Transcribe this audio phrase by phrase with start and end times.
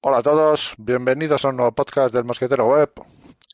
[0.00, 2.92] Hola a todos, bienvenidos a un nuevo podcast del Mosquetero Web.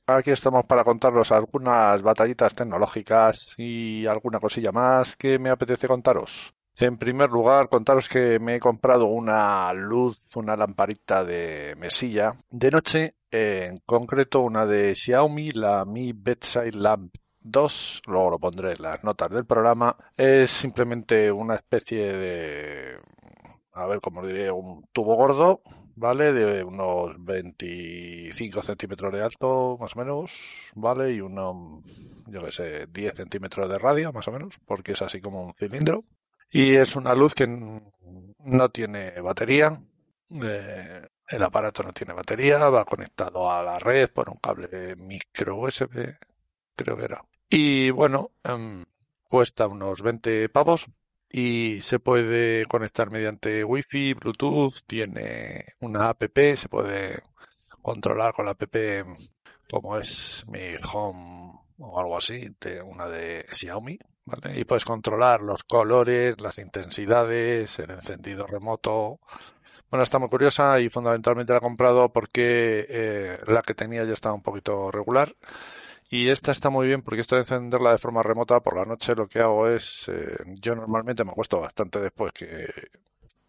[0.07, 6.53] Aquí estamos para contaros algunas batallitas tecnológicas y alguna cosilla más que me apetece contaros.
[6.77, 12.71] En primer lugar, contaros que me he comprado una luz, una lamparita de mesilla de
[12.71, 18.83] noche, en concreto una de Xiaomi, la Mi Bedside Lamp 2, luego lo pondré en
[18.83, 19.97] las notas del programa.
[20.15, 22.99] Es simplemente una especie de
[23.75, 25.63] a ver, como diré, un tubo gordo,
[25.97, 26.33] ¿vale?
[26.33, 31.13] De unos 25 centímetros de alto, más o menos, ¿vale?
[31.13, 35.21] Y unos, yo qué sé, 10 centímetros de radio, más o menos, porque es así
[35.21, 36.05] como un cilindro.
[36.51, 39.77] Y es una luz que no tiene batería.
[40.31, 45.57] Eh, el aparato no tiene batería, va conectado a la red por un cable micro
[45.57, 46.17] USB,
[46.77, 47.25] creo que era.
[47.49, 48.85] Y bueno, em,
[49.29, 50.87] cuesta unos 20 pavos
[51.37, 57.25] y se puede conectar mediante Wi-Fi, Bluetooth, tiene una app, se puede
[57.83, 58.63] controlar con la app
[59.69, 60.61] como es mi
[60.93, 64.61] Home o algo así, de una de Xiaomi, ¿vale?
[64.61, 69.19] Y puedes controlar los colores, las intensidades, el encendido remoto.
[69.91, 74.13] Bueno, está muy curiosa y fundamentalmente la he comprado porque eh, la que tenía ya
[74.13, 75.35] estaba un poquito regular
[76.11, 79.15] y esta está muy bien porque esto de encenderla de forma remota por la noche
[79.15, 82.69] lo que hago es, eh, yo normalmente me acuesto bastante después que,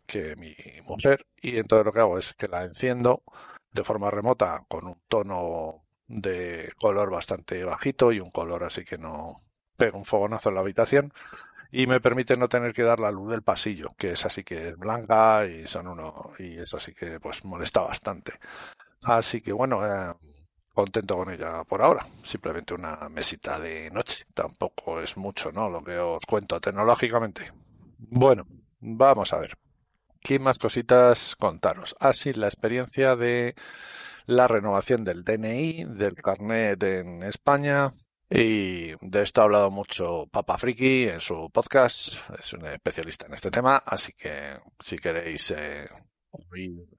[0.06, 3.24] que mi mujer y entonces lo que hago es que la enciendo
[3.72, 8.98] de forma remota con un tono de color bastante bajito y un color así que
[8.98, 9.36] no
[9.78, 11.14] pega un fogonazo en la habitación
[11.72, 14.70] y me permite no tener que dar la luz del pasillo, que es así que
[14.70, 18.34] es blanca y son uno y eso sí que pues molesta bastante.
[19.04, 20.14] Así que bueno, eh,
[20.76, 22.06] contento con ella por ahora.
[22.24, 24.26] Simplemente una mesita de noche.
[24.34, 25.70] Tampoco es mucho, ¿no?
[25.70, 27.52] Lo que os cuento tecnológicamente.
[27.98, 28.46] Bueno,
[28.80, 29.58] vamos a ver.
[30.22, 31.96] ¿Qué más cositas contaros?
[32.00, 33.56] Así, ah, la experiencia de
[34.26, 37.90] la renovación del DNI, del carnet en España.
[38.30, 42.16] Y de esto ha hablado mucho Papa Friki en su podcast.
[42.38, 43.78] Es un especialista en este tema.
[43.86, 45.88] Así que si queréis eh,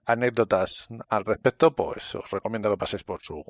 [0.04, 3.44] anécdotas al respecto, pues os recomiendo que paséis por su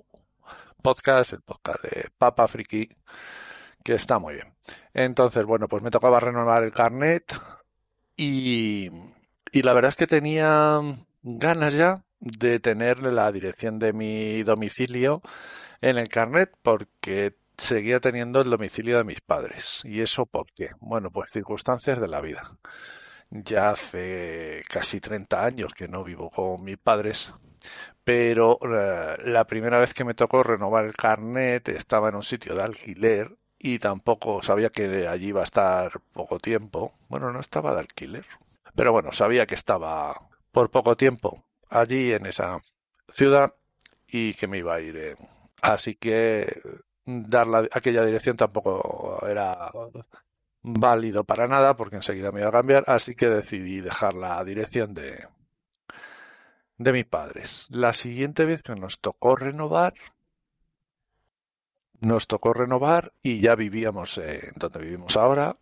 [0.82, 2.88] podcast, el podcast de Papa Friki,
[3.82, 4.54] que está muy bien.
[4.94, 7.24] Entonces, bueno, pues me tocaba renovar el carnet
[8.16, 8.90] y,
[9.52, 10.80] y la verdad es que tenía
[11.22, 15.22] ganas ya de tener la dirección de mi domicilio
[15.80, 19.80] en el carnet porque seguía teniendo el domicilio de mis padres.
[19.84, 20.70] ¿Y eso por qué?
[20.80, 22.42] Bueno, pues circunstancias de la vida.
[23.30, 27.32] Ya hace casi 30 años que no vivo con mis padres,
[28.04, 32.54] pero eh, la primera vez que me tocó renovar el carnet estaba en un sitio
[32.54, 36.92] de alquiler y tampoco sabía que allí iba a estar poco tiempo.
[37.08, 38.24] Bueno, no estaba de alquiler,
[38.74, 41.36] pero bueno, sabía que estaba por poco tiempo
[41.68, 42.58] allí en esa
[43.10, 43.54] ciudad
[44.06, 45.16] y que me iba a ir.
[45.62, 46.62] Así que
[47.04, 49.70] dar aquella dirección tampoco era
[50.66, 54.92] válido para nada porque enseguida me iba a cambiar, así que decidí dejar la dirección
[54.94, 55.28] de,
[56.76, 57.68] de mis padres.
[57.70, 59.94] La siguiente vez que nos tocó renovar,
[62.00, 65.56] nos tocó renovar y ya vivíamos en donde vivimos ahora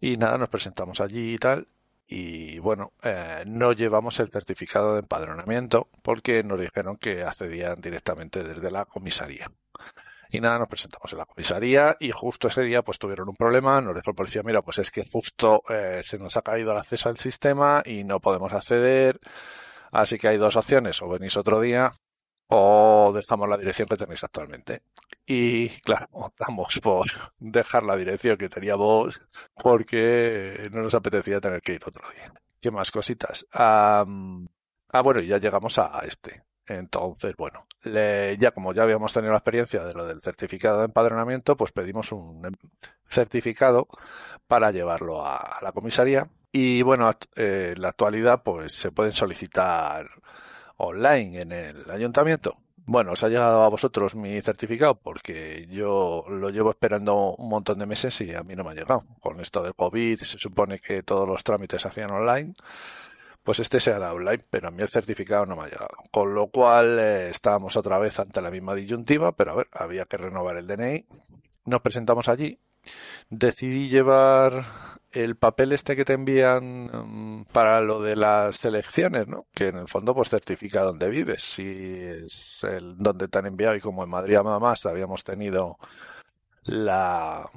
[0.00, 1.66] y nada, nos presentamos allí y tal.
[2.08, 8.44] Y bueno, eh, no llevamos el certificado de empadronamiento porque nos dijeron que accedían directamente
[8.44, 9.50] desde la comisaría.
[10.30, 13.80] Y nada, nos presentamos en la comisaría y justo ese día pues tuvieron un problema,
[13.80, 16.78] nos dijo el policía, mira, pues es que justo eh, se nos ha caído el
[16.78, 19.20] acceso al sistema y no podemos acceder,
[19.92, 21.92] así que hay dos opciones, o venís otro día
[22.48, 24.82] o dejamos la dirección que tenéis actualmente.
[25.24, 27.06] Y claro, optamos por
[27.38, 29.20] dejar la dirección que teníamos
[29.54, 32.32] porque no nos apetecía tener que ir otro día.
[32.60, 33.46] ¿Qué más cositas?
[33.52, 34.04] ah,
[35.02, 36.45] bueno, y ya llegamos a este.
[36.66, 41.56] Entonces, bueno, ya como ya habíamos tenido la experiencia de lo del certificado de empadronamiento,
[41.56, 42.52] pues pedimos un em,
[43.06, 43.88] certificado
[44.46, 46.28] para llevarlo a, la comisaría.
[46.52, 50.06] Y bueno, eh, en la actualidad, pues se pueden solicitar
[50.78, 52.56] online en el ayuntamiento.
[52.88, 57.80] Bueno, os ha llegado a vosotros mi certificado porque yo lo llevo esperando un montón
[57.80, 59.04] de meses y a mí no me ha llegado.
[59.20, 62.54] Con esto del COVID se supone que todos los trámites se hacían online
[63.46, 65.96] pues este se online, pero a mí el certificado no me ha llegado.
[66.10, 70.04] Con lo cual eh, estábamos otra vez ante la misma disyuntiva, pero a ver, había
[70.04, 71.06] que renovar el DNI.
[71.66, 72.58] Nos presentamos allí.
[73.30, 74.64] Decidí llevar
[75.12, 79.46] el papel este que te envían mm, para lo de las elecciones, ¿no?
[79.54, 83.76] Que en el fondo pues certifica dónde vives, si es el donde te han enviado
[83.76, 85.78] y como en Madrid más habíamos tenido
[86.64, 87.48] la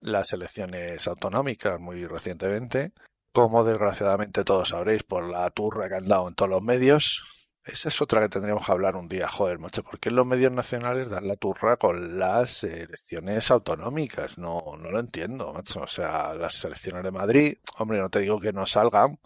[0.00, 2.92] las elecciones autonómicas muy recientemente,
[3.34, 7.48] como desgraciadamente todos sabréis por la turra que han dado en todos los medios.
[7.64, 11.10] Esa es otra que tendríamos que hablar un día, joder, macho, porque los medios nacionales
[11.10, 14.38] dan la turra con las elecciones autonómicas?
[14.38, 15.80] No, no lo entiendo, macho.
[15.80, 19.18] O sea, las elecciones de Madrid, hombre, no te digo que no salgan,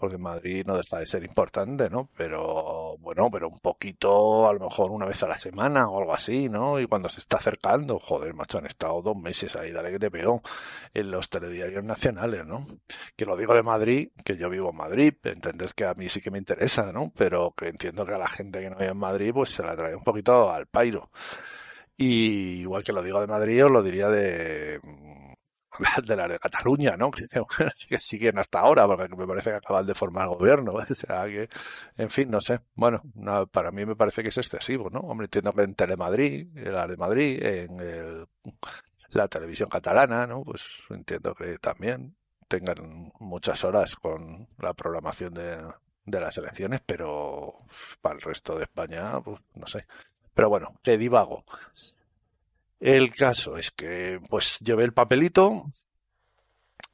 [0.00, 2.08] porque Madrid no deja de ser importante, ¿no?
[2.16, 6.14] Pero bueno, pero un poquito, a lo mejor una vez a la semana o algo
[6.14, 6.80] así, ¿no?
[6.80, 10.08] Y cuando se está acercando, joder, macho, han estado dos meses ahí, dale que te
[10.08, 10.42] veo,
[10.94, 12.62] en los telediarios nacionales, ¿no?
[13.16, 16.20] Que lo digo de Madrid, que yo vivo en Madrid, entendés que a mí sí
[16.20, 17.12] que me interesa, ¿no?
[17.16, 19.76] Pero que entiendo que a la gente que no vive en Madrid, pues se la
[19.76, 21.10] trae un poquito al pairo.
[21.96, 24.80] Y igual que lo digo de Madrid, os lo diría de
[26.06, 27.10] de la de Cataluña, ¿no?
[27.88, 30.72] Que, siguen hasta ahora, porque me parece que acaban de formar gobierno.
[30.90, 31.48] O sea que,
[31.96, 32.60] en fin, no sé.
[32.74, 33.02] Bueno,
[33.50, 35.00] para mí me parece que es excesivo, ¿no?
[35.00, 38.26] Hombre, entiendo que en Telemadrid, la de Madrid, en
[39.10, 40.42] la televisión catalana, ¿no?
[40.42, 42.16] Pues entiendo que también
[42.48, 45.58] tengan muchas horas con la programación de,
[46.04, 47.60] de las elecciones, pero
[48.00, 49.86] para el resto de España, pues no sé.
[50.34, 51.44] Pero bueno, que divago.
[52.80, 55.66] El caso es que pues llevé el papelito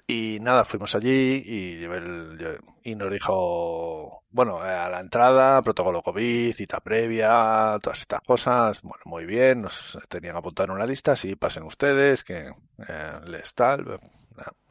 [0.09, 6.03] y nada, fuimos allí y llevé el, y nos dijo, bueno, a la entrada, protocolo
[6.03, 10.87] COVID, cita previa, todas estas cosas, bueno, muy bien, nos tenían que apuntar en una
[10.87, 12.53] lista, sí, pasen ustedes, que
[12.87, 13.99] eh, les tal,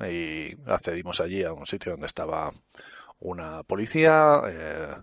[0.09, 2.51] y accedimos allí a un sitio donde estaba
[3.19, 4.95] una policía, eh,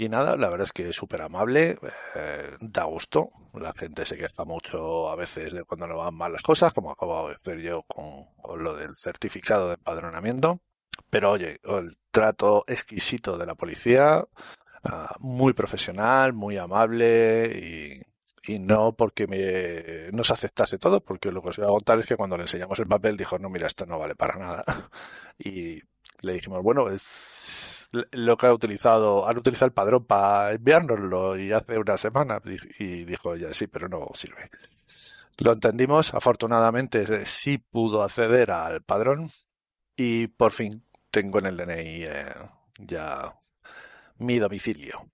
[0.00, 1.76] y nada, la verdad es que es súper amable,
[2.14, 3.32] eh, da gusto.
[3.52, 6.90] La gente se queja mucho a veces de cuando no van mal las cosas, como
[6.90, 8.26] acabo de hacer yo con,
[8.64, 10.62] lo del certificado de empadronamiento.
[11.10, 14.24] Pero oye, el trato exquisito de la policía,
[14.84, 18.00] ah, muy profesional, muy amable
[18.46, 21.98] y, y no porque me, nos aceptase todo, porque lo que os voy a contar
[21.98, 24.64] es que cuando le enseñamos el papel dijo, no, mira, esto no vale para nada.
[25.38, 25.82] Y
[26.22, 27.02] le dijimos, bueno, es
[27.92, 32.40] lo que ha utilizado, han utilizado el padrón para enviárnoslo y hace una semana
[32.78, 34.50] y dijo ya sí, pero no sirve.
[35.38, 39.28] Lo entendimos, afortunadamente sí pudo acceder al padrón
[39.96, 42.34] y por fin tengo en el DNI eh,
[42.78, 43.34] ya
[44.18, 45.10] mi domicilio.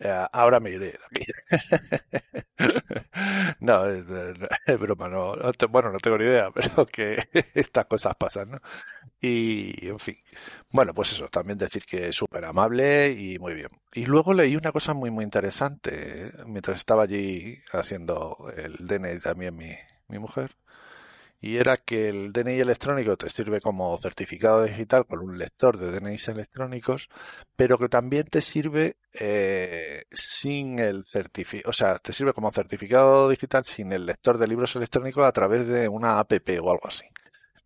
[0.00, 0.96] Eh, ahora me iré
[3.60, 4.06] no, es,
[4.78, 5.34] broma, no,
[5.70, 7.16] bueno, no tengo ni idea, pero que
[7.54, 8.60] estas cosas pasan, ¿no?
[9.20, 10.16] Y, en fin.
[10.70, 13.70] Bueno, pues eso, también decir que es súper amable y muy bien.
[13.92, 19.56] Y luego leí una cosa muy, muy interesante, mientras estaba allí haciendo el DNI también
[19.56, 19.74] mi,
[20.08, 20.56] mi mujer
[21.40, 25.92] y era que el DNI electrónico te sirve como certificado digital con un lector de
[25.92, 27.08] DNIs electrónicos,
[27.56, 33.28] pero que también te sirve eh, sin el certificado, o sea, te sirve como certificado
[33.28, 36.32] digital sin el lector de libros electrónicos a través de una app
[36.62, 37.04] o algo así.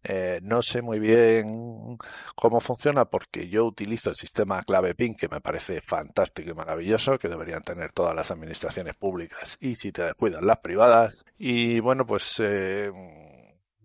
[0.05, 1.97] Eh, no sé muy bien
[2.35, 7.19] cómo funciona porque yo utilizo el sistema clave PIN que me parece fantástico y maravilloso,
[7.19, 11.25] que deberían tener todas las administraciones públicas y si te descuidan las privadas.
[11.39, 12.91] Y bueno, pues eh,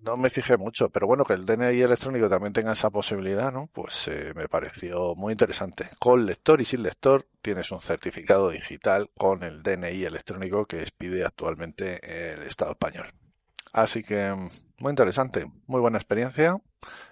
[0.02, 3.68] no me fijé mucho, pero bueno, que el DNI electrónico también tenga esa posibilidad, ¿no?
[3.74, 5.90] Pues eh, me pareció muy interesante.
[6.00, 11.26] Con lector y sin lector tienes un certificado digital con el DNI electrónico que pide
[11.26, 13.08] actualmente el Estado español.
[13.74, 14.34] Así que
[14.80, 16.58] muy interesante, muy buena experiencia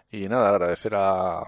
[0.09, 1.43] y nada, agradecer a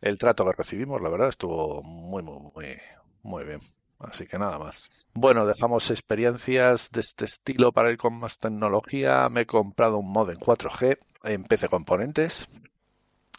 [0.00, 2.78] el trato que recibimos, la verdad estuvo muy, muy, muy,
[3.22, 3.75] muy bien.
[3.98, 4.90] Así que nada más.
[5.14, 9.28] Bueno, dejamos experiencias de este estilo para ir con más tecnología.
[9.30, 12.48] Me he comprado un modem 4G en PC Componentes.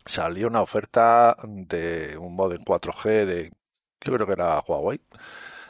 [0.06, 3.52] Salió una oferta de un modem 4G de,
[4.02, 5.00] yo creo que era Huawei,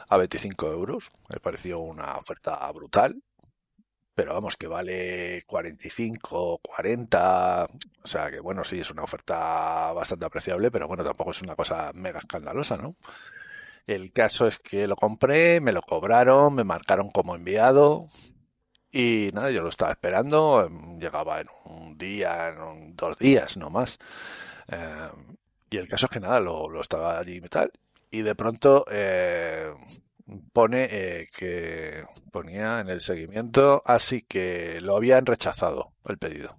[0.08, 1.10] a 25 euros.
[1.28, 3.22] Me pareció una oferta brutal.
[4.14, 7.66] Pero vamos, que vale 45, 40.
[8.02, 11.54] O sea que bueno, sí, es una oferta bastante apreciable, pero bueno, tampoco es una
[11.54, 12.96] cosa mega escandalosa, ¿no?
[13.88, 18.04] El caso es que lo compré, me lo cobraron, me marcaron como enviado
[18.90, 23.70] y nada, yo lo estaba esperando, em, llegaba en un día, en dos días, no
[23.70, 23.98] más.
[24.68, 25.36] Em,
[25.70, 27.72] y el caso es que nada, lo, estaba allí y tal.
[28.10, 29.72] Y de pronto eh,
[30.52, 36.52] pone eh, que ponía en el seguimiento, así que lo habían rechazado el pedido.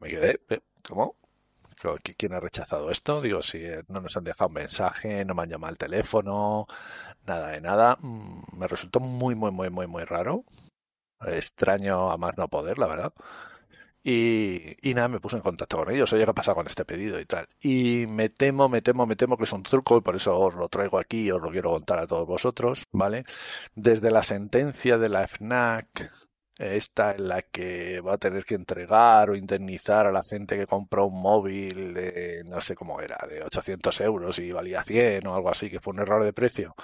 [0.00, 0.40] Me quedé,
[0.88, 1.16] ¿cómo?
[2.16, 3.20] ¿Quién ha rechazado esto?
[3.20, 6.66] Digo, si no nos han dejado un mensaje, no me han llamado al teléfono,
[7.26, 7.96] nada de nada.
[8.00, 10.44] Mm, me resultó muy, muy, muy, muy, muy raro.
[11.26, 13.12] Extraño a más no poder, la verdad.
[14.04, 16.12] Y, y, nada, me puse en contacto con ellos.
[16.12, 17.48] Oye, ¿qué ha pasado con este pedido y tal?
[17.60, 20.54] Y me temo, me temo, me temo que es un truco y por eso os
[20.54, 23.24] lo traigo aquí y os lo quiero contar a todos vosotros, ¿vale?
[23.74, 26.10] Desde la sentencia de la FNAC,
[26.58, 30.66] esta en la que va a tener que entregar o indemnizar a la gente que
[30.66, 35.34] compró un móvil de, no sé cómo era, de 800 euros y valía 100 o
[35.34, 36.74] algo así, que fue un error de precio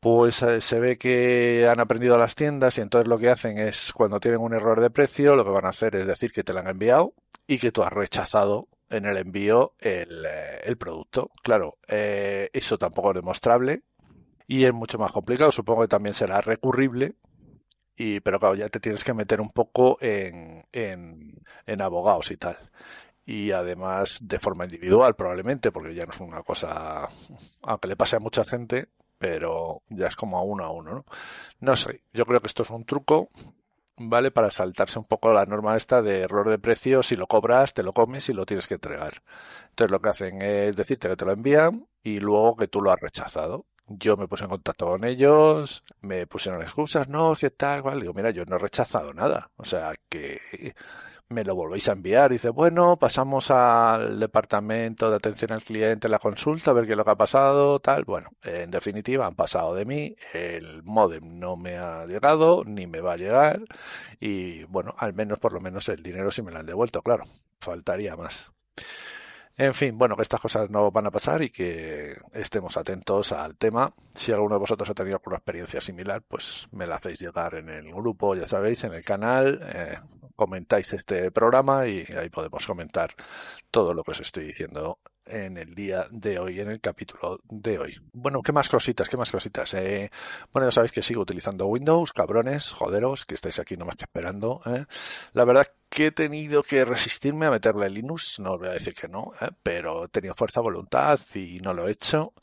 [0.00, 3.92] pues eh, se ve que han aprendido las tiendas y entonces lo que hacen es
[3.92, 6.52] cuando tienen un error de precio lo que van a hacer es decir que te
[6.52, 7.14] lo han enviado
[7.46, 11.30] y que tú has rechazado en el envío el, eh, producto.
[11.42, 13.82] Claro, eh, eso tampoco es demostrable
[14.46, 15.50] y es mucho más complicado.
[15.50, 17.14] Supongo que también será recurrible.
[17.96, 22.36] Y, pero claro, ya te tienes que meter un poco en, en, en abogados y
[22.36, 22.56] tal
[23.24, 27.06] y además de forma individual probablemente porque ya no es una cosa
[27.62, 28.88] aunque le pase a mucha gente
[29.22, 31.04] pero ya es como a uno a uno, ¿no?
[31.60, 33.30] No sé, yo creo que esto es un truco,
[33.96, 34.32] ¿vale?
[34.32, 37.84] Para saltarse un poco la norma esta de error de precio, si lo cobras, te
[37.84, 39.22] lo comes y lo tienes que entregar.
[39.70, 42.90] Entonces lo que hacen es decirte que te lo envían y luego que tú lo
[42.90, 43.64] has rechazado.
[43.88, 47.82] Yo me puse en contacto con ellos, me pusieron excusas, no, ¿qué tal?
[48.00, 49.50] Digo, mira, yo no he rechazado nada.
[49.56, 50.40] O sea, que
[51.28, 52.30] me lo volvéis a enviar.
[52.30, 56.96] Dice, bueno, pasamos al departamento de atención al cliente, la consulta, a ver qué es
[56.96, 58.04] lo que ha pasado, tal.
[58.04, 63.00] Bueno, en definitiva, han pasado de mí, el modem no me ha llegado, ni me
[63.00, 63.62] va a llegar,
[64.20, 67.24] y bueno, al menos por lo menos el dinero sí me lo han devuelto, claro,
[67.60, 68.52] faltaría más.
[69.58, 73.56] En fin, bueno, que estas cosas no van a pasar y que estemos atentos al
[73.56, 73.92] tema.
[74.14, 77.68] Si alguno de vosotros ha tenido alguna experiencia similar, pues me la hacéis llegar en
[77.68, 79.60] el grupo, ya sabéis, en el canal.
[79.74, 79.98] Eh,
[80.36, 83.10] comentáis este programa y ahí podemos comentar
[83.70, 84.98] todo lo que os estoy diciendo
[85.32, 87.96] en el día de hoy, en el capítulo de hoy.
[88.12, 89.08] Bueno, ¿qué más cositas?
[89.08, 89.72] ¿Qué más cositas?
[89.74, 90.10] Eh,
[90.52, 94.60] bueno, ya sabéis que sigo utilizando Windows, cabrones, joderos, que estáis aquí nomás esperando.
[94.66, 94.84] ¿eh?
[95.32, 98.94] La verdad que he tenido que resistirme a meterle Linux, no os voy a decir
[98.94, 99.48] que no, ¿eh?
[99.62, 102.34] pero he tenido fuerza, voluntad y no lo he hecho.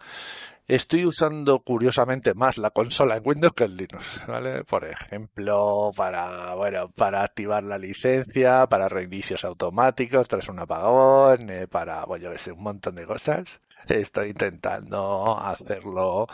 [0.70, 4.64] Estoy usando curiosamente más la consola en Windows que en Linux, ¿vale?
[4.66, 11.68] Por ejemplo, para, bueno, para activar la licencia, para reinicios automáticos tras un apagón, eh,
[11.68, 13.62] para, bueno, yo sé, un montón de cosas.
[13.88, 16.28] Estoy intentando hacerlo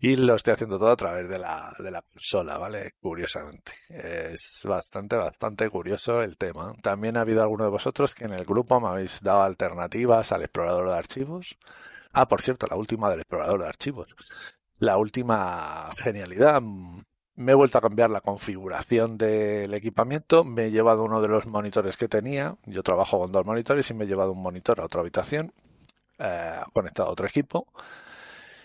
[0.00, 2.94] y lo estoy haciendo todo a través de la, de la consola, ¿vale?
[3.00, 3.72] Curiosamente.
[3.88, 6.76] Es bastante, bastante curioso el tema.
[6.80, 10.42] También ha habido alguno de vosotros que en el grupo me habéis dado alternativas al
[10.42, 11.56] explorador de archivos
[12.12, 14.08] Ah, por cierto, la última del explorador de archivos.
[14.78, 16.60] La última genialidad.
[17.36, 20.44] Me he vuelto a cambiar la configuración del equipamiento.
[20.44, 22.56] Me he llevado uno de los monitores que tenía.
[22.66, 25.52] Yo trabajo con dos monitores y me he llevado un monitor a otra habitación,
[26.18, 27.66] eh, conectado a otro equipo.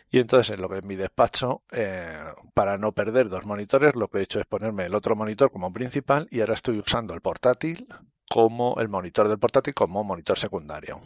[0.10, 2.18] Y entonces en lo que mi despacho, eh,
[2.54, 5.72] para no perder dos monitores, lo que he hecho es ponerme el otro monitor como
[5.74, 7.88] principal y ahora estoy usando el portátil
[8.30, 11.00] como el monitor del portátil como monitor secundario.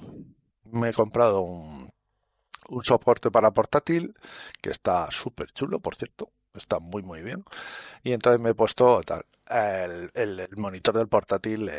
[0.65, 1.91] Me he comprado un
[2.69, 4.13] un soporte para portátil
[4.61, 7.43] que está súper chulo, por cierto, está muy muy bien.
[8.03, 9.25] Y entonces me he puesto tal,
[10.13, 11.69] el, monitor del portátil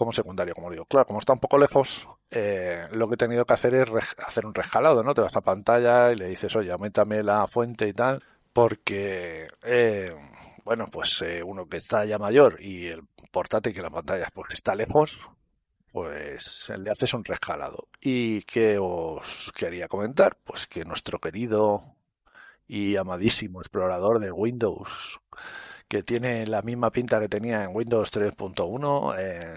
[0.00, 0.86] como secundario, como digo.
[0.86, 4.46] Claro, como está un poco lejos, eh, lo que he tenido que hacer es hacer
[4.46, 5.12] un rescalado, ¿no?
[5.12, 10.14] Te vas a pantalla y le dices, oye, aumentame la fuente y tal, porque, eh,
[10.64, 14.52] bueno, pues eh, uno que está ya mayor y el portátil que la pantalla pues
[14.52, 15.20] está lejos,
[15.92, 17.88] pues le haces un rescalado.
[18.00, 20.36] ¿Y qué os quería comentar?
[20.44, 21.96] Pues que nuestro querido
[22.68, 25.20] y amadísimo explorador de Windows,
[25.88, 29.54] que tiene la misma pinta que tenía en Windows 3.1, eh,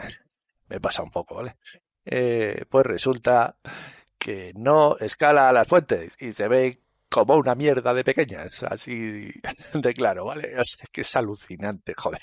[0.70, 1.58] me pasa un poco, ¿vale?
[2.06, 3.56] Eh, pues resulta
[4.18, 9.32] que no escala las fuentes y se ve como una mierda de pequeñas, así
[9.74, 10.54] de claro, ¿vale?
[10.60, 12.22] O sea, que es alucinante, joder.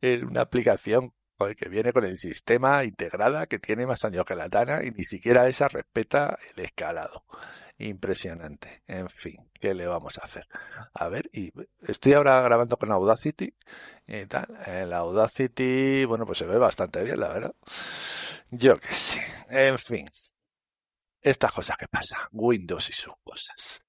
[0.00, 1.12] Es una aplicación
[1.56, 5.04] que viene con el sistema integrada que tiene más años que la Tana y ni
[5.04, 7.24] siquiera esa respeta el escalado.
[7.78, 8.82] Impresionante.
[8.88, 10.48] En fin, ¿qué le vamos a hacer?
[10.94, 11.52] A ver, y
[11.86, 13.54] estoy ahora grabando con Audacity
[14.08, 14.46] y tal.
[14.66, 17.54] El Audacity, bueno, pues se ve bastante bien, la verdad.
[18.50, 19.22] Yo qué sé.
[19.48, 20.08] En fin.
[21.22, 22.20] Estas cosas que pasan.
[22.32, 23.80] Windows y sus cosas.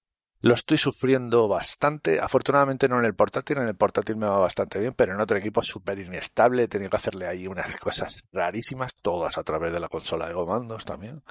[0.41, 2.21] Lo estoy sufriendo bastante.
[2.21, 5.37] Afortunadamente no en el portátil, en el portátil me va bastante bien, pero en otro
[5.37, 6.63] equipo súper inestable.
[6.63, 10.33] He tenido que hacerle ahí unas cosas rarísimas, todas a través de la consola de
[10.33, 11.23] comandos también.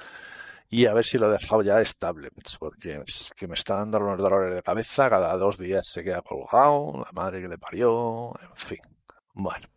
[0.69, 3.97] Y a ver si lo he dejado ya estable, porque es que me está dando
[3.99, 5.09] unos dolores de cabeza.
[5.09, 8.81] Cada dos días se queda colgado, la madre que le parió, en fin.
[9.33, 9.69] Bueno,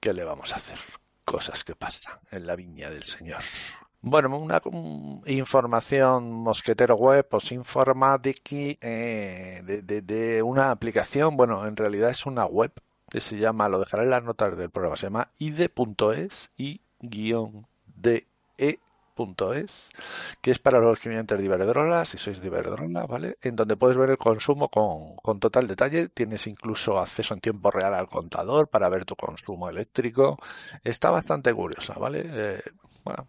[0.00, 0.78] ¿qué le vamos a hacer?
[1.26, 3.42] Cosas que pasan en la viña del Señor.
[4.00, 4.60] Bueno, una
[5.26, 12.44] información mosquetero web, pues informática eh, de, de, una aplicación, bueno, en realidad es una
[12.44, 12.72] web
[13.10, 17.66] que se llama, lo dejaré en las notas del programa, se llama id.es y guion
[17.86, 18.28] de
[19.54, 19.90] es,
[20.40, 23.36] que es para los clientes de Iberdrola, si sois de Iberdrola, ¿vale?
[23.42, 26.08] En donde puedes ver el consumo con, con, total detalle.
[26.08, 30.38] Tienes incluso acceso en tiempo real al contador para ver tu consumo eléctrico.
[30.84, 32.22] Está bastante curiosa, ¿vale?
[32.26, 32.62] Eh,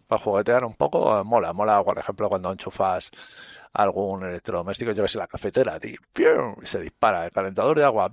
[0.06, 3.10] para juguetear un poco, mola, mola, por ejemplo, cuando enchufas
[3.72, 5.96] algún electrodoméstico, yo que sé, la cafetera, y
[6.66, 8.10] se dispara el calentador de agua,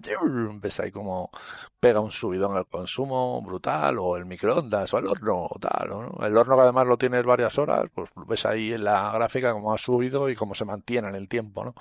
[0.61, 1.31] ves ahí como
[1.79, 6.25] pega un subidón el consumo brutal, o el microondas, o el horno, o tal, ¿no?
[6.25, 9.73] El horno que además lo tienes varias horas, pues ves ahí en la gráfica cómo
[9.73, 11.73] ha subido y cómo se mantiene en el tiempo, ¿no?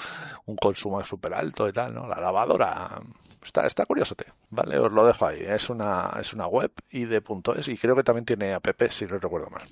[0.47, 2.07] Un consumo súper alto y tal, ¿no?
[2.07, 3.01] La lavadora,
[3.43, 4.15] está, está curioso,
[4.51, 4.79] ¿vale?
[4.79, 8.55] Os lo dejo ahí, es una, es una web id.es y creo que también tiene
[8.55, 9.63] app, si no recuerdo mal,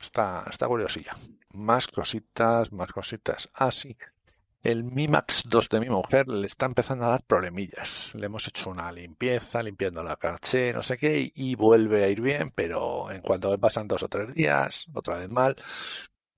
[0.00, 1.12] Está, está curiosilla.
[1.52, 3.48] Más cositas, más cositas.
[3.54, 3.96] Ah, sí.
[4.62, 8.12] El Mi Max 2 de mi mujer le está empezando a dar problemillas.
[8.14, 12.20] Le hemos hecho una limpieza, limpiando la caché, no sé qué, y vuelve a ir
[12.20, 15.56] bien, pero en cuanto pasan dos o tres días, otra vez mal,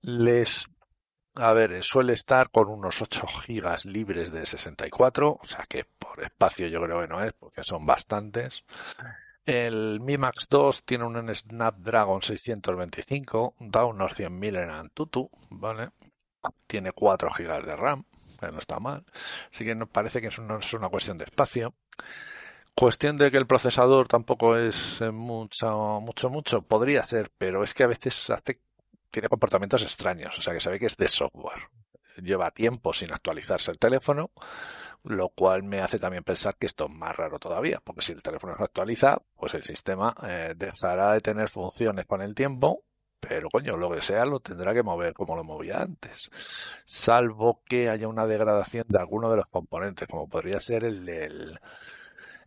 [0.01, 0.67] les
[1.35, 6.21] a ver, suele estar con unos 8 gigas libres de 64, o sea que por
[6.21, 8.65] espacio yo creo que no es, porque son bastantes.
[9.45, 15.89] El Mi Max 2 tiene un Snapdragon 625, da unos 100.000 en Antutu, ¿vale?
[16.67, 18.03] Tiene 4 GB de RAM,
[18.39, 19.03] que no está mal.
[19.51, 21.73] Así que nos parece que no es una cuestión de espacio.
[22.75, 26.61] Cuestión de que el procesador tampoco es mucho, mucho, mucho.
[26.61, 28.61] Podría ser, pero es que a veces hace,
[29.09, 30.37] tiene comportamientos extraños.
[30.37, 31.69] O sea que se ve que es de software.
[32.21, 34.31] Lleva tiempo sin actualizarse el teléfono
[35.03, 38.21] lo cual me hace también pensar que esto es más raro todavía, porque si el
[38.21, 42.83] teléfono se actualiza, pues el sistema eh, dejará de tener funciones con el tiempo,
[43.19, 46.29] pero coño, lo que sea lo tendrá que mover como lo movía antes,
[46.85, 51.59] salvo que haya una degradación de alguno de los componentes, como podría ser el, el,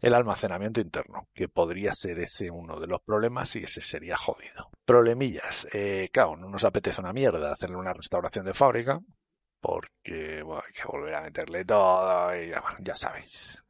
[0.00, 4.70] el almacenamiento interno, que podría ser ese uno de los problemas y ese sería jodido.
[4.85, 9.01] Problemillas, eh, claro, no nos apetece una mierda hacerle una restauración de fábrica,
[9.64, 13.64] porque hay que volver a meterle todo y ya, ya sabéis.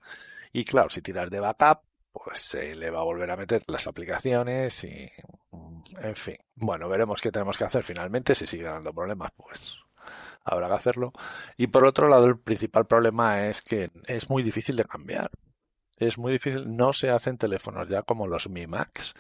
[0.53, 3.87] Y claro, si tiras de backup, pues se le va a volver a meter las
[3.87, 5.09] aplicaciones y
[6.01, 6.37] en fin.
[6.57, 8.35] Bueno, veremos qué tenemos que hacer finalmente.
[8.35, 9.79] Si sigue dando problemas, pues
[10.43, 11.13] habrá que hacerlo.
[11.57, 15.31] Y por otro lado, el principal problema es que es muy difícil de cambiar.
[15.97, 19.15] Es muy difícil, no se hacen teléfonos ya como los Mi Max,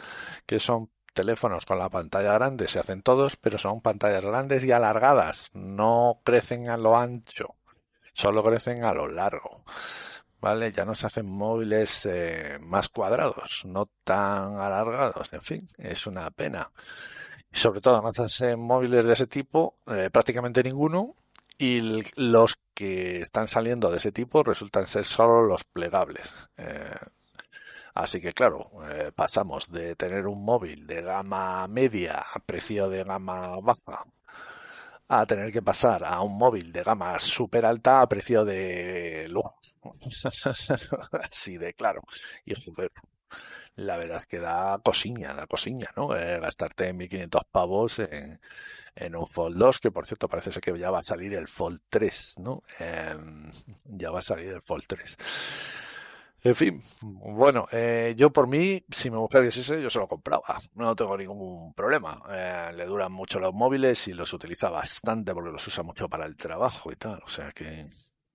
[0.45, 4.73] que son teléfonos con la pantalla grande se hacen todos, pero son pantallas grandes y
[4.73, 7.55] alargadas, no crecen a lo ancho,
[8.13, 9.65] solo crecen a lo largo.
[10.41, 10.73] ¿Vale?
[10.73, 16.31] Ya no se hacen móviles eh, más cuadrados, no tan alargados, en fin, es una
[16.31, 16.71] pena.
[17.51, 21.17] Sobre todo no se hacen móviles de ese tipo, eh, prácticamente ninguno,
[21.57, 26.33] y los que están saliendo de ese tipo resultan ser solo los plegables.
[26.57, 26.95] Eh,
[27.95, 33.05] Así que claro, eh, pasamos de tener un móvil de gama media a precio de
[33.05, 34.05] gama baja
[35.09, 39.55] a tener que pasar a un móvil de gama super alta a precio de lujo.
[41.31, 42.03] Así de claro.
[42.45, 42.91] Y joder,
[43.77, 46.17] la verdad es que da cosiña, da cosiña, ¿no?
[46.17, 48.41] Eh, gastarte 1.500 pavos en,
[48.95, 51.49] en, un Fold 2, que por cierto parece ser que ya va a salir el
[51.49, 52.63] Fold 3, ¿no?
[52.79, 53.51] Em,
[53.85, 55.17] ya va a salir el Fold 3.
[56.45, 60.59] En fin, bueno, eh, yo por mí, si mi mujer quisiese, yo se lo compraba.
[60.75, 62.23] No tengo ningún problema.
[62.29, 66.27] Eh, le duran mucho los móviles y los utiliza bastante porque los usa mucho para
[66.27, 67.23] el trabajo y tal.
[67.25, 67.89] O sea que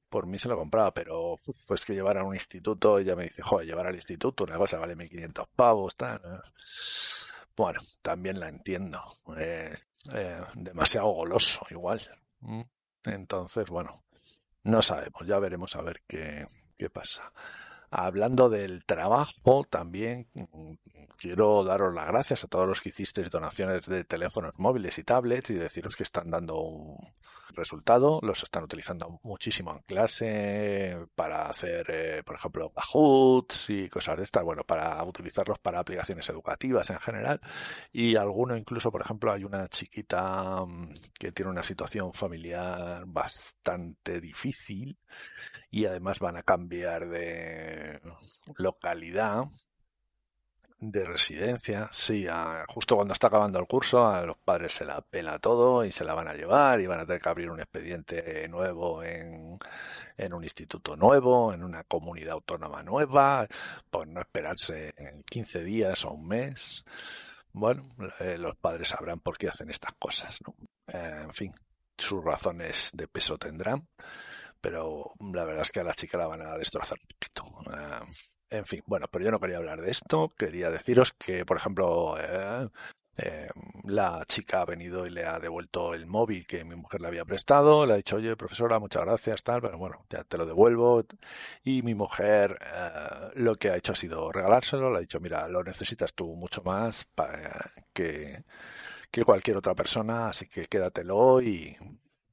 [0.10, 3.44] por mí se lo compraba, pero pues que llevar a un instituto, ella me dice,
[3.44, 6.20] joder, llevar al instituto una cosa vale 1500 pavos, tal.
[7.56, 9.04] Bueno, también la entiendo.
[9.38, 9.76] Eh,
[10.56, 12.02] demasiado goloso, igual.
[12.40, 12.62] Mm.
[13.04, 13.92] Entonces, bueno,
[14.64, 17.32] no sabemos, ya veremos a ver qué, qué pasa.
[17.92, 20.74] Hablando del trabajo, también mm,
[21.18, 25.50] quiero daros las gracias a todos los que hicisteis donaciones de teléfonos móviles y tablets
[25.50, 26.98] y deciros que están dando un
[27.56, 28.20] resultado.
[28.22, 34.24] Los están utilizando muchísimo en clase para hacer, eh, por ejemplo, Kahoots y cosas de
[34.24, 34.44] estas.
[34.44, 37.42] Bueno, para utilizarlos para aplicaciones educativas en general.
[37.92, 44.22] Y alguno incluso, por ejemplo, hay una chiquita mm, que tiene una situación familiar bastante
[44.22, 44.98] difícil
[45.70, 48.02] y además van a cambiar de
[48.58, 49.46] localidad
[50.82, 52.26] de residencia, sí,
[52.70, 56.06] justo cuando está acabando el curso, a los padres se la pela todo y se
[56.06, 59.60] la van a llevar y van a tener que abrir un expediente nuevo en,
[60.20, 63.48] en un instituto nuevo, en una comunidad autónoma nueva,
[63.90, 64.94] por no esperarse
[65.30, 66.84] 15 días o un mes.
[67.52, 67.84] bueno,
[68.20, 70.56] eh, los padres sabrán por qué hacen estas cosas, ¿no?
[70.88, 71.54] Eh, en fin,
[71.98, 73.88] sus razones de peso tendrán,
[74.62, 77.44] pero la verdad es que a la chica la van a destrozar un poquito.
[77.78, 78.06] Eh,
[78.50, 82.16] en fin, bueno, pero yo no quería hablar de esto, quería deciros que, por ejemplo,
[83.22, 83.50] eh,
[83.84, 87.26] la chica ha venido y le ha devuelto el móvil que mi mujer le había
[87.26, 91.04] prestado, le ha dicho, oye, profesora, muchas gracias, tal, pero bueno, ya te lo devuelvo.
[91.64, 95.48] Y mi mujer eh, lo que ha hecho ha sido regalárselo, le ha dicho, mira,
[95.48, 97.08] lo necesitas tú mucho más
[97.94, 98.44] que,
[99.12, 101.78] que cualquier otra persona, así que quédatelo y,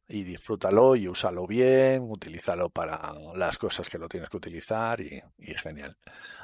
[0.08, 5.20] y disfrútalo y úsalo bien, utilízalo para las cosas que lo tienes que utilizar y,
[5.38, 5.96] genial.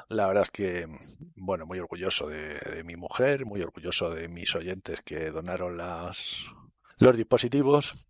[0.09, 0.87] La verdad es que,
[1.35, 6.45] bueno, muy orgulloso de, mi mujer, muy orgulloso de mis oyentes que donaron las,
[6.97, 8.07] los dispositivos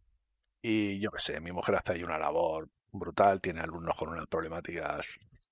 [0.62, 4.28] y yo qué sé, mi mujer hace ahí una labor brutal, tiene alumnos con unas
[4.28, 5.06] problemáticas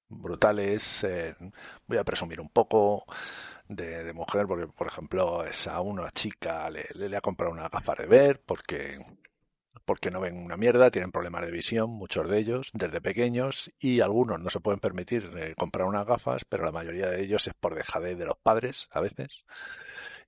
[0.08, 1.04] brutales.
[1.04, 1.36] Eh,
[1.86, 3.06] voy a presumir un poco
[3.68, 7.94] de, mujer porque, por ejemplo, es a una chica le, le, ha comprado una gafa
[7.96, 9.00] de ver porque
[9.86, 14.02] porque no ven una mierda, tienen problemas de visión, muchos de ellos, desde pequeños, y
[14.02, 17.54] algunos no se pueden permitir eh, comprar unas gafas, pero la mayoría de ellos es
[17.54, 19.46] por dejadez de los padres, a veces.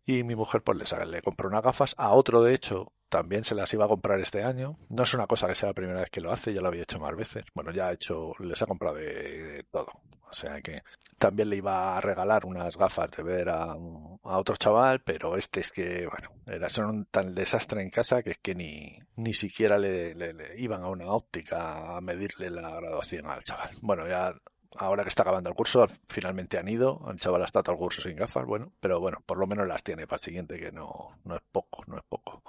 [0.05, 3.55] Y mi mujer pues le, le compró unas gafas, a otro de hecho también se
[3.55, 4.77] las iba a comprar este año.
[4.89, 6.81] No es una cosa que sea la primera vez que lo hace, ya lo había
[6.81, 7.43] hecho más veces.
[7.53, 9.87] Bueno, ya ha hecho, les ha comprado de todo.
[10.33, 10.81] O sea que
[11.19, 13.75] también le iba a regalar unas gafas de ver a,
[14.23, 18.39] otro chaval, pero este es que, bueno, era son tan desastre en casa que es
[18.39, 23.43] que ni, ni siquiera le, le, iban a una óptica a medirle la graduación al
[23.43, 23.69] chaval.
[23.83, 24.33] Bueno, ya
[24.77, 28.01] ahora que está acabando el curso, finalmente han ido, el chaval ha estado el curso
[28.01, 31.09] sin gafas, bueno, pero bueno, por lo menos las tiene para el siguiente, que no,
[31.25, 32.41] no es poco, no es poco.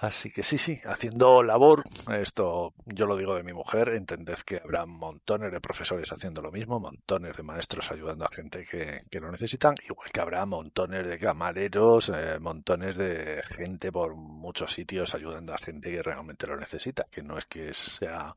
[0.00, 1.84] Así que sí, sí, haciendo labor,
[2.18, 6.50] esto yo lo digo de mi mujer, entended que habrá montones de profesores haciendo lo
[6.50, 11.06] mismo, montones de maestros ayudando a gente que, que lo necesitan, igual que habrá montones
[11.06, 16.56] de camareros, eh, montones de gente por muchos sitios ayudando a gente que realmente lo
[16.56, 18.34] necesita, que no es que sea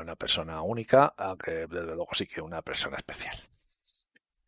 [0.00, 3.36] una persona única, aunque desde luego sí que una persona especial.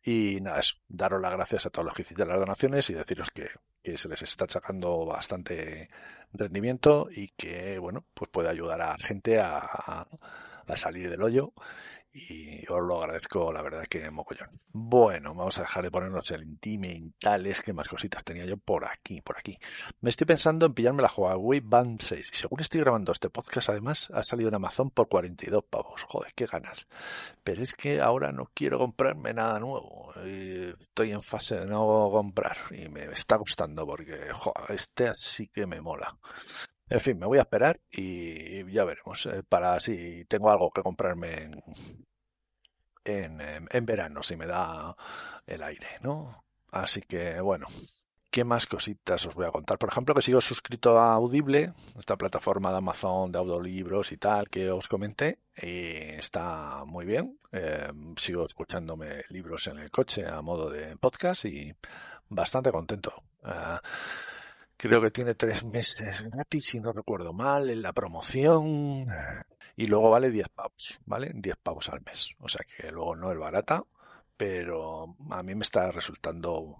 [0.07, 3.31] Y nada, es daros las gracias a todos los que hiciste las donaciones y deciros
[3.31, 3.49] que,
[3.97, 5.89] se les está sacando bastante
[6.31, 10.07] rendimiento y que, bueno, pues puede ayudar a gente a
[10.75, 11.53] salir del hoyo
[12.15, 14.49] y os lo agradezco, la verdad que mogollón.
[14.71, 19.19] Bueno, vamos a dejar de ponernos el intimentales, que más cositas tenía yo por aquí,
[19.19, 19.57] por aquí.
[19.99, 23.69] Me estoy pensando en pillarme la Huawei Band 6 y según estoy grabando este podcast,
[23.69, 26.03] además ha salido en Amazon por 42 pavos.
[26.03, 26.87] Joder, qué ganas.
[27.43, 30.13] Pero es que ahora no quiero comprarme nada nuevo.
[30.15, 34.17] Estoy en fase de no comprar y me está gustando porque
[34.69, 36.17] este sí que me mola.
[36.87, 39.25] En fin, me voy a esperar y ya veremos.
[39.25, 41.49] Eh, para si tengo algo que comprarme
[43.05, 44.95] en, verano, si me da
[45.45, 46.43] el aire, ¿no?
[46.71, 47.67] Así que bueno,
[48.29, 49.77] ¿qué más cositas os voy a contar?
[49.77, 54.49] Por ejemplo, que sigo suscrito a Audible, esta plataforma de Amazon de audiolibros y tal
[54.49, 57.39] que os comenté, y está muy bien.
[57.51, 61.73] Eh, sigo escuchándome libros en el coche a modo de podcast y
[62.27, 63.23] bastante contento.
[63.45, 63.77] Eh,
[64.77, 69.07] Creo que tiene tres meses gratis, si no recuerdo mal, en la promoción.
[69.75, 71.31] Y luego vale 10 pavos, ¿vale?
[71.33, 72.29] 10 pavos al mes.
[72.39, 73.83] O sea que luego no es barata,
[74.37, 76.73] pero a mí me está resultando,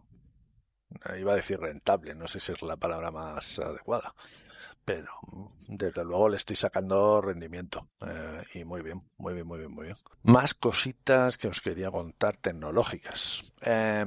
[1.18, 4.16] iba a decir rentable, no sé si es la palabra más adecuada.
[4.86, 5.10] Pero
[5.68, 7.90] desde luego le estoy sacando rendimiento.
[8.02, 9.98] Eh, y muy bien, muy bien, muy bien, muy bien.
[10.24, 13.52] Más cositas que os quería contar tecnológicas.
[13.62, 14.06] Eh,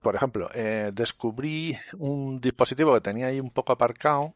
[0.00, 4.34] por ejemplo, eh, descubrí un dispositivo que tenía ahí un poco aparcado,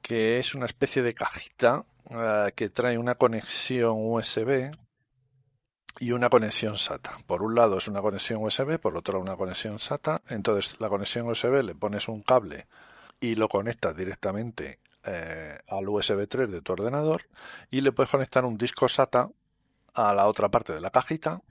[0.00, 4.72] que es una especie de cajita eh, que trae una conexión USB
[5.98, 7.12] y una conexión SATA.
[7.26, 10.22] Por un lado es una conexión USB, por otro una conexión SATA.
[10.28, 12.66] Entonces la conexión USB le pones un cable
[13.20, 17.22] y lo conectas directamente eh, al USB 3 de tu ordenador
[17.70, 19.30] y le puedes conectar un disco SATA
[19.94, 21.42] a la otra parte de la cajita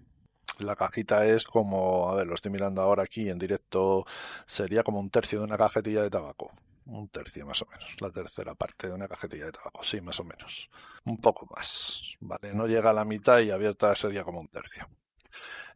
[0.59, 4.05] la cajita es como, a ver, lo estoy mirando ahora aquí en directo,
[4.45, 6.49] sería como un tercio de una cajetilla de tabaco.
[6.89, 10.19] Un tercio más o menos, la tercera parte de una cajetilla de tabaco, sí, más
[10.19, 10.69] o menos.
[11.05, 12.51] Un poco más, ¿vale?
[12.53, 14.87] No llega a la mitad y abierta sería como un tercio.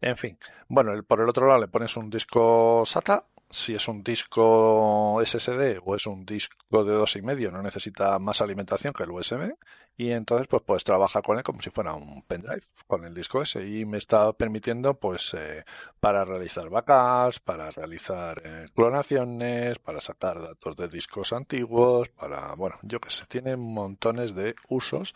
[0.01, 4.03] En fin, bueno, por el otro lado le pones un disco SATA si es un
[4.03, 9.03] disco SSD o es un disco de dos y medio, no necesita más alimentación que
[9.03, 9.53] el USB
[9.95, 13.43] y entonces pues puedes trabajar con él como si fuera un pendrive con el disco
[13.43, 15.63] ese y me está permitiendo pues eh,
[15.99, 22.77] para realizar backups, para realizar eh, clonaciones, para sacar datos de discos antiguos, para bueno,
[22.81, 25.13] yo que sé, tiene montones de usos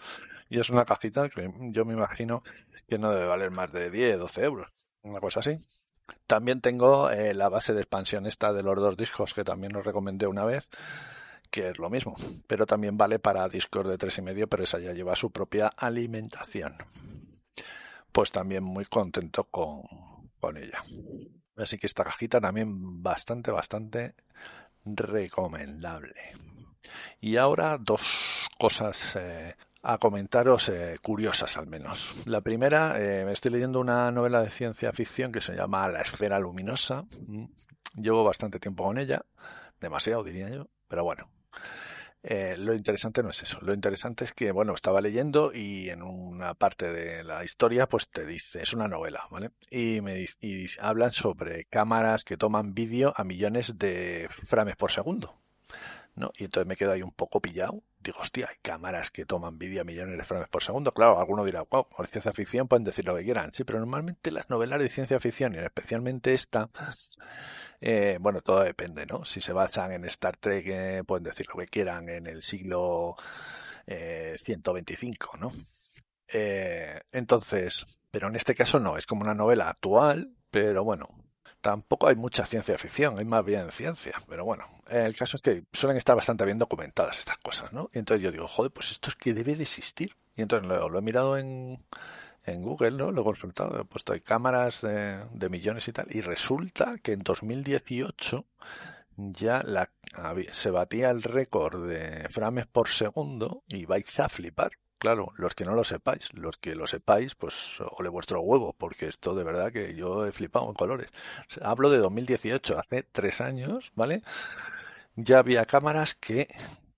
[0.47, 2.43] y es una cajita que yo me imagino
[2.88, 5.58] que no debe valer más de 10, 12 euros, una cosa así.
[6.28, 9.86] También tengo eh, la base de expansión esta de los dos discos que también os
[9.86, 10.70] recomendé una vez,
[11.50, 12.15] que es lo mismo,
[12.48, 15.67] pero también vale para discos de tres y medio, pero esa ya lleva su propia
[15.67, 16.76] alimentación.
[18.12, 19.84] Pues también muy contento con,
[20.39, 20.80] con ella.
[21.56, 24.15] Así que esta cajita también bastante, bastante
[24.86, 26.32] recomendable.
[27.20, 32.23] Y ahora dos cosas eh, a comentaros eh, curiosas al menos.
[32.25, 36.01] La primera, eh, me estoy leyendo una novela de ciencia ficción que se llama La
[36.01, 37.05] esfera luminosa.
[37.27, 37.45] Mm,
[37.95, 39.25] llevo bastante tiempo con ella,
[39.79, 41.29] demasiado diría yo, pero bueno.
[42.23, 43.59] Eh, lo interesante no es eso.
[43.61, 48.09] Lo interesante es que, bueno, estaba leyendo y en una parte de la historia, pues
[48.09, 49.51] te dice, es una novela, ¿vale?
[49.69, 55.39] Y me y hablan sobre cámaras que toman vídeo a millones de frames por segundo.
[56.17, 56.32] ¿No?
[56.36, 57.84] Y entonces me quedo ahí un poco pillado.
[57.99, 60.91] Digo, hostia, hay cámaras que toman vídeo a millones de frames por segundo.
[60.91, 63.51] Claro, alguno dirá, wow, con ciencia ficción pueden decir lo que quieran.
[63.53, 66.69] Sí, pero normalmente las novelas de ciencia ficción, y especialmente esta,
[67.80, 69.23] eh, bueno, todo depende, ¿no?
[69.25, 73.15] Si se basan en Star Trek, eh, pueden decir lo que quieran en el siglo
[73.86, 75.51] eh, 125, ¿no?
[76.27, 81.10] Eh, entonces, pero en este caso no, es como una novela actual, pero bueno,
[81.67, 84.13] tampoco hay mucha ciencia ficción, hay más bien ciencia.
[84.30, 87.89] Pero bueno, el caso es que suelen estar bastante bien documentadas estas cosas, ¿no?
[87.91, 90.15] Y entonces yo digo, joder, pues esto es que debe de existir.
[90.38, 91.77] Y entonces lo, he mirado en,
[92.45, 93.12] en Google, ¿no?
[93.12, 96.08] Lo he consultado, he puesto hay cámaras de, de, millones y tal.
[96.10, 98.45] Y resulta que en 2018
[99.17, 99.91] ya la,
[100.53, 104.71] se batía el récord de frames por segundo y vais a flipar.
[104.99, 107.53] Claro, los que no lo sepáis, los que lo sepáis, pues
[107.97, 111.10] ole vuestro huevo, porque esto de verdad que yo he flipado en colores.
[111.62, 114.23] Hablo de 2018, hace tres años, ¿vale?
[115.15, 116.47] Ya había cámaras que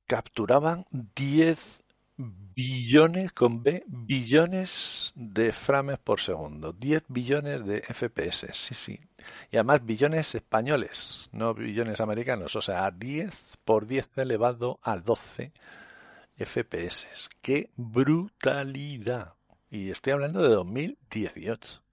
[0.07, 1.83] capturaban 10
[2.17, 8.99] billones con B, billones de frames por segundo, 10 billones de FPS, sí, sí.
[9.51, 15.53] Y además billones españoles, no billones americanos, o sea, 10 por 10 elevado a 12
[16.39, 17.06] FPS.
[17.41, 19.34] ¡Qué brutalidad!
[19.69, 21.84] Y estoy hablando de 2018.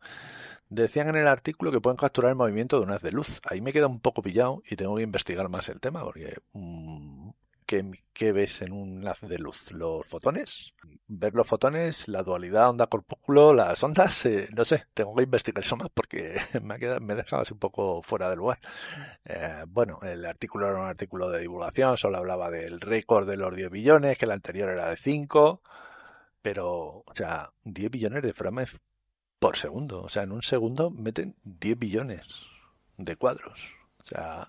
[0.69, 3.41] Decían en el artículo que pueden capturar el movimiento de un haz de luz.
[3.45, 7.26] Ahí me queda un poco pillado y tengo que investigar más el tema porque mmm,
[7.67, 9.73] ¿qué, ves en un haz de luz?
[9.73, 10.73] ¿Los fotones?
[11.09, 15.77] Ver los fotones, la dualidad onda-corpúsculo, las ondas, eh, no sé, tengo que investigar eso
[15.77, 18.61] más porque me ha quedado, me he dejado así un poco fuera de lugar.
[19.25, 23.55] Eh, bueno, el artículo era un artículo de divulgación, solo hablaba del récord de los
[23.55, 25.63] 10 billones, que el anterior era de 5,
[26.41, 28.71] pero, o sea, 10 billones de frames
[29.39, 30.03] por segundo.
[30.03, 32.47] O sea, en un segundo meten 10 billones
[32.97, 33.73] de cuadros.
[34.01, 34.47] O sea,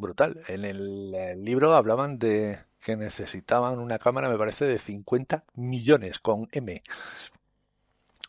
[0.00, 0.40] brutal.
[0.48, 6.48] En el, libro hablaban de que necesitaban una cámara, me parece, de 50 millones con
[6.52, 6.82] M.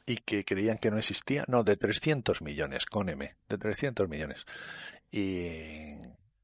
[0.06, 1.46] Y que creían que no existía.
[1.48, 3.36] No, de 300 millones con M.
[3.50, 4.46] De 300 millones.
[5.12, 5.96] Y...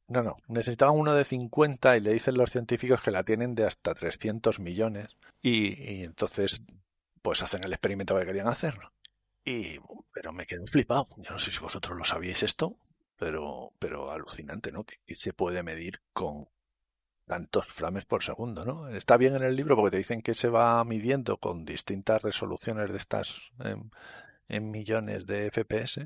[0.07, 0.37] No, no.
[0.47, 4.59] Necesitaban uno de 50 y le dicen los científicos que la tienen de hasta 300
[4.59, 5.17] millones.
[5.41, 6.61] Y, y entonces,
[7.21, 8.79] pues hacen el experimento que querían hacer.
[9.43, 9.79] Y,
[10.13, 11.09] pero me quedé flipado.
[11.17, 12.77] Yo no sé si vosotros lo sabíais esto
[13.17, 14.83] pero, pero alucinante, ¿no?
[14.83, 16.47] Que, se puede medir con
[17.25, 18.87] tantos frames por segundo, ¿no?
[18.89, 22.89] Está bien en el libro porque te dicen que se va midiendo con distintas resoluciones
[22.89, 23.51] de estas
[24.47, 26.05] en, millones de FPS.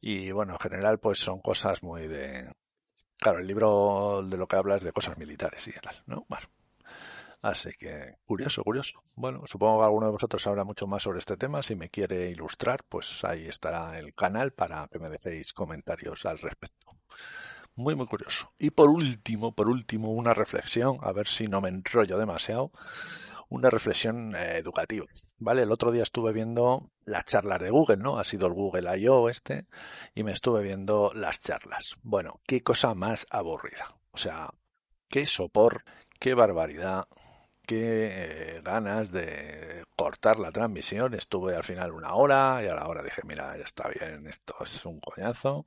[0.00, 2.52] Y bueno, en general, pues son cosas muy de.
[3.18, 6.24] Claro, el libro de lo que habla es de cosas militares y tal, ¿no?
[6.28, 6.46] Bueno,
[7.40, 8.98] Así que, curioso, curioso.
[9.16, 11.62] Bueno, supongo que alguno de vosotros sabrá mucho más sobre este tema.
[11.62, 16.38] Si me quiere ilustrar, pues ahí estará el canal para que me dejéis comentarios al
[16.38, 16.96] respecto.
[17.76, 18.52] Muy, muy curioso.
[18.58, 22.72] Y por último, por último, una reflexión, a ver si no me enrollo demasiado.
[23.50, 25.06] Una reflexión eh, educativa,
[25.38, 25.62] ¿vale?
[25.62, 28.18] El otro día estuve viendo las charlas de Google, ¿no?
[28.18, 29.30] Ha sido el Google I.O.
[29.30, 29.68] este,
[30.14, 31.94] y me estuve viendo las charlas.
[32.02, 33.86] Bueno, qué cosa más aburrida.
[34.10, 34.50] O sea,
[35.08, 35.84] qué sopor,
[36.18, 37.06] qué barbaridad,
[37.68, 41.12] qué eh, ganas de cortar la transmisión.
[41.14, 44.54] Estuve al final una hora y a la hora dije, mira, ya está bien, esto
[44.62, 45.66] es un coñazo.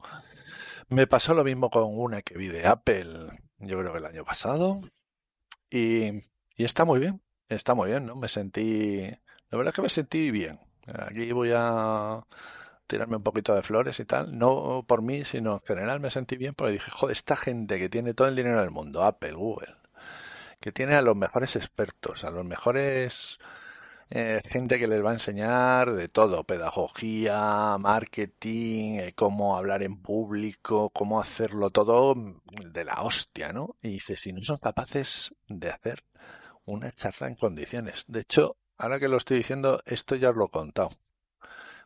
[0.90, 3.28] Me pasó lo mismo con una que vi de Apple,
[3.60, 4.80] yo creo que el año pasado.
[5.70, 6.10] Y,
[6.56, 8.16] y está muy bien, está muy bien, ¿no?
[8.16, 9.02] Me sentí,
[9.50, 10.60] la verdad es que me sentí bien.
[10.88, 12.26] Aquí voy a
[12.88, 16.36] tirarme un poquito de flores y tal, no por mí, sino en general me sentí
[16.36, 19.76] bien porque dije, joder, esta gente que tiene todo el dinero del mundo, Apple, Google,
[20.62, 23.40] que tiene a los mejores expertos, a los mejores
[24.10, 30.02] eh, gente que les va a enseñar de todo, pedagogía, marketing, eh, cómo hablar en
[30.02, 33.76] público, cómo hacerlo todo de la hostia, ¿no?
[33.82, 36.04] Y dice, si no son capaces de hacer
[36.66, 38.06] una charla en condiciones.
[38.08, 40.90] De hecho, ahora que lo estoy diciendo, esto ya os lo he contado.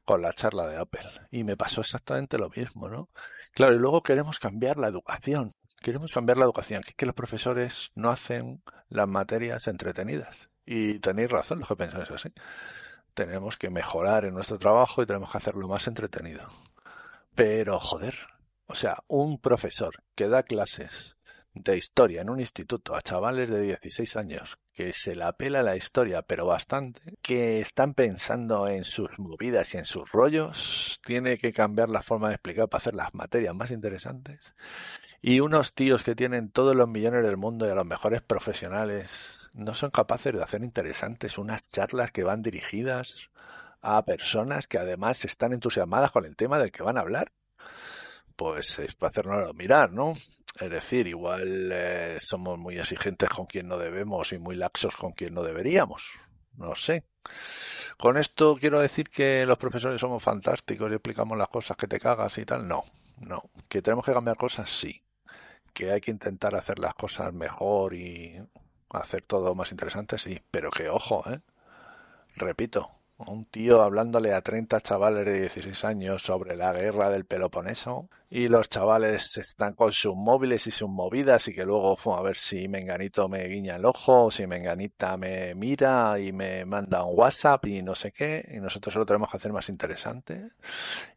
[0.05, 1.09] con la charla de Apple.
[1.31, 3.09] Y me pasó exactamente lo mismo, ¿no?
[3.53, 5.51] Claro, y luego queremos cambiar la educación.
[5.85, 10.49] Queremos cambiar la educación, que los profesores no hacen las materias entretenidas.
[10.65, 12.33] Y tenéis razón los que pensáis así.
[13.13, 16.47] Tenemos que mejorar en nuestro trabajo y tenemos que hacerlo más entretenido.
[17.35, 18.17] Pero, joder,
[18.65, 21.17] o sea, un profesor que da clases
[21.53, 25.75] de historia en un instituto a chavales de 16 años que se la pela la
[25.75, 31.53] historia, pero bastante, que están pensando en sus movidas y en sus rollos, tiene que
[31.53, 34.55] cambiar la forma de explicar para hacer las materias más interesantes.
[35.27, 39.39] Y unos tíos que tienen todos los millones del mundo y a los mejores profesionales
[39.53, 43.31] no son capaces de hacer interesantes unas charlas que van dirigidas
[43.81, 47.31] a personas que además están entusiasmadas con el tema del que van a hablar.
[48.35, 50.11] Pues es para hacernos mirar, ¿no?
[50.11, 55.13] Es decir, igual eh, somos muy exigentes con quien no debemos y muy laxos con
[55.13, 56.07] quien no deberíamos.
[56.55, 57.03] No sé.
[57.97, 61.99] Con esto quiero decir que los profesores somos fantásticos y explicamos las cosas que te
[61.99, 62.67] cagas y tal.
[62.67, 62.83] No,
[63.21, 63.49] no.
[63.67, 65.01] Que tenemos que cambiar cosas, sí.
[65.75, 68.41] Que hay que intentar hacer las cosas mejor y
[68.89, 70.41] hacer todo más interesante, sí.
[70.49, 71.41] Pero que ojo, ¿eh?
[72.35, 78.09] Repito, un tío hablándole a 30 chavales de 16 años sobre la guerra del Peloponeso
[78.29, 82.35] y los chavales están con sus móviles y sus movidas y que luego a ver
[82.35, 87.65] si Menganito me guiña el ojo si Menganita me mira y me manda un WhatsApp
[87.67, 90.49] y no sé qué y nosotros lo tenemos que hacer más interesante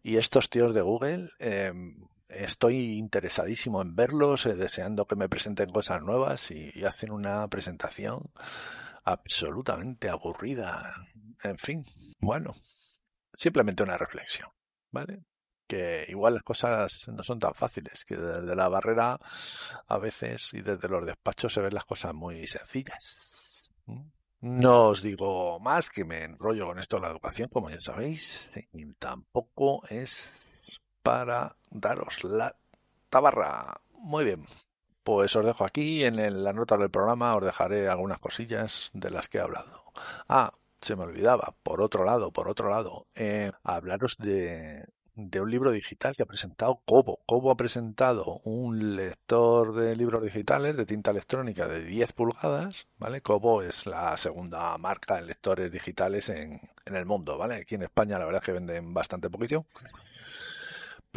[0.04, 5.70] y estos tíos de Google em, estoy interesadísimo en verlos eh, deseando que me presenten
[5.70, 8.30] cosas nuevas y hacen una presentación
[9.04, 10.94] absolutamente aburrida.
[11.42, 11.82] En fin,
[12.20, 12.52] bueno,
[13.32, 14.50] simplemente una reflexión,
[14.90, 15.24] ¿vale?
[15.66, 19.18] Que igual las cosas no son tan fáciles, que desde la barrera
[19.86, 23.70] a veces y desde los despachos se ven las cosas muy sencillas.
[24.40, 28.58] No os digo más que me enrollo con esto de la educación, como ya sabéis,
[28.72, 30.47] y tampoco es
[31.02, 32.56] para daros la
[33.10, 33.80] tabarra.
[33.92, 34.44] Muy bien.
[35.02, 39.28] Pues os dejo aquí, en la nota del programa os dejaré algunas cosillas de las
[39.28, 39.84] que he hablado.
[40.28, 44.84] Ah, se me olvidaba, por otro lado, por otro lado, eh, hablaros de,
[45.18, 47.20] de un libro digital que ha presentado Kobo.
[47.26, 53.20] Kobo ha presentado un lector de libros digitales de tinta electrónica de 10 pulgadas, ¿vale?
[53.20, 57.56] Kobo es la segunda marca en lectores digitales en, en el mundo, ¿vale?
[57.56, 59.66] Aquí en España la verdad es que venden bastante poquito,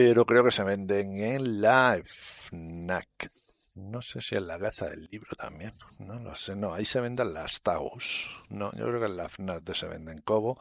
[0.03, 3.29] pero creo que se venden en la FNAC
[3.75, 5.71] no sé si en la casa del libro también.
[5.99, 6.55] No lo sé.
[6.55, 8.27] No, ahí se venden las Taus.
[8.49, 10.59] No, yo creo que en la FNAC se venden Cobo.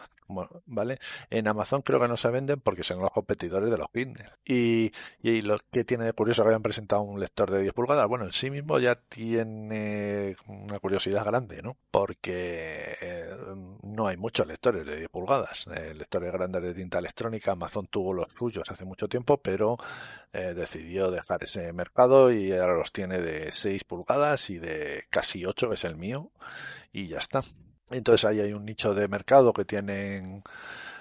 [0.67, 0.99] ¿Vale?
[1.31, 4.31] En Amazon creo que no se venden porque son los competidores de los Kindle.
[4.45, 8.07] Y, y lo que tiene de curioso que hayan presentado un lector de 10 pulgadas,
[8.07, 11.77] bueno, en sí mismo ya tiene una curiosidad grande, ¿no?
[11.91, 13.35] Porque eh,
[13.83, 15.67] no hay muchos lectores de 10 pulgadas.
[15.75, 19.77] Eh, lectores grandes de tinta electrónica, Amazon tuvo los suyos hace mucho tiempo, pero
[20.33, 25.45] eh, decidió dejar ese mercado y ahora los tiene de 6 pulgadas y de casi
[25.45, 26.31] 8, que es el mío,
[26.93, 27.41] y ya está.
[27.91, 30.43] Entonces ahí hay un nicho de mercado que tienen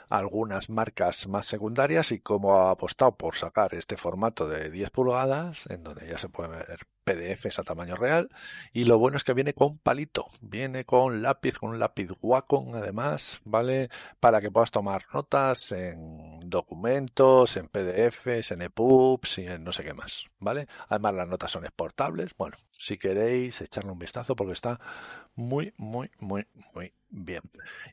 [0.10, 5.68] algunas marcas más secundarias y como ha apostado por sacar este formato de 10 pulgadas,
[5.70, 8.30] en donde ya se puede ver PDFs a tamaño real,
[8.72, 12.76] y lo bueno es que viene con palito, viene con lápiz, con un lápiz Wacom
[12.76, 13.90] además, ¿vale?
[14.20, 19.84] Para que puedas tomar notas en documentos, en PDFs, en EPUBs y en no sé
[19.84, 20.68] qué más, ¿vale?
[20.88, 24.80] Además las notas son exportables, bueno, si queréis echarle un vistazo porque está
[25.36, 26.46] muy, muy, muy,
[26.76, 27.42] muy bien.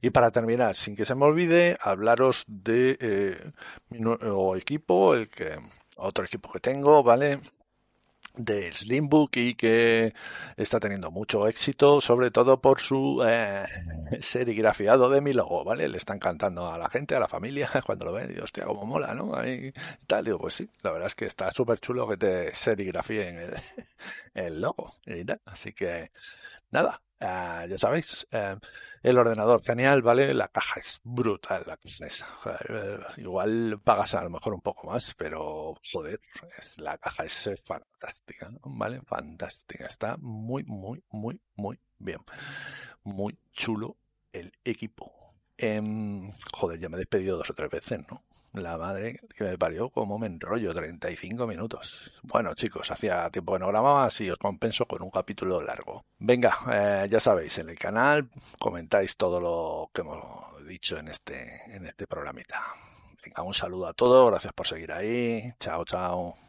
[0.03, 3.53] Y para terminar, sin que se me olvide, hablaros de eh,
[3.89, 5.57] mi nuevo equipo, el que
[5.97, 7.41] otro equipo que tengo, ¿vale?
[8.37, 10.15] De Slimbook y que
[10.57, 13.65] está teniendo mucho éxito, sobre todo por su eh,
[14.21, 15.89] serigrafiado de mi logo, ¿vale?
[15.89, 18.85] Le está encantando a la gente, a la familia, cuando lo ven, y hostia, como
[18.85, 19.35] mola, ¿no?
[19.35, 19.73] Ahí
[20.07, 23.55] tal, digo, pues sí, la verdad es que está súper chulo que te serigrafíen el,
[24.35, 25.41] el logo y tal.
[25.47, 26.11] Así que,
[26.71, 28.57] nada, Ah, ya sabéis, eh,
[29.03, 30.35] el ordenador genial, ¿vale?
[30.35, 31.79] La caja es brutal, la
[32.69, 36.21] eh, igual pagas a lo mejor un poco más, pero joder,
[36.59, 39.01] es, la caja es fantástica, ¿vale?
[39.07, 42.21] Fantástica, está muy, muy, muy, muy bien.
[43.03, 43.97] Muy chulo
[44.33, 45.11] el equipo.
[45.57, 48.26] Em, joder, ya me he despedido dos o tres veces, ¿no?
[48.57, 52.11] La madre que me parió, como me enrollo, 35 minutos.
[52.23, 56.07] Bueno, chicos, hacía tiempo que no grababa, así os compenso con un capítulo largo.
[56.19, 60.25] Venga, eh, ya sabéis, en el canal comentáis todo lo que hemos
[60.67, 62.63] dicho en este, en este programita.
[63.23, 65.53] Venga, un saludo a todos, gracias por seguir ahí.
[65.61, 66.37] Chao, chao.